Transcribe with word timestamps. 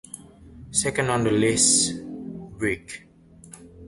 Second 0.71 1.11
on 1.11 1.23
the 1.25 1.29
list— 1.29 1.93
break. 2.57 3.07